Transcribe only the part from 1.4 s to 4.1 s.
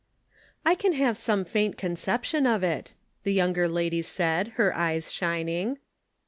faint conception of it," the younger lady